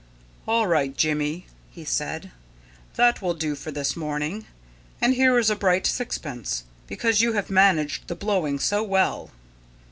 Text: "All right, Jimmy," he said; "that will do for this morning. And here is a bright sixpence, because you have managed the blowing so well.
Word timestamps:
"All 0.47 0.65
right, 0.65 0.97
Jimmy," 0.97 1.45
he 1.69 1.85
said; 1.85 2.31
"that 2.95 3.21
will 3.21 3.35
do 3.35 3.53
for 3.53 3.69
this 3.69 3.95
morning. 3.95 4.47
And 4.99 5.13
here 5.13 5.37
is 5.37 5.51
a 5.51 5.55
bright 5.55 5.85
sixpence, 5.85 6.63
because 6.87 7.21
you 7.21 7.33
have 7.33 7.51
managed 7.51 8.07
the 8.07 8.15
blowing 8.15 8.57
so 8.57 8.81
well. 8.81 9.29